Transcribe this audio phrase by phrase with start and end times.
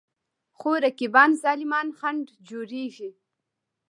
[0.59, 3.09] خو رقیبان ظالمان خنډ جوړېږي.